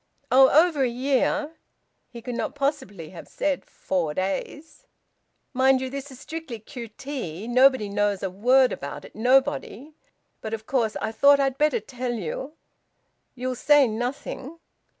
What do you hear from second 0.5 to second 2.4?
Over a year." He could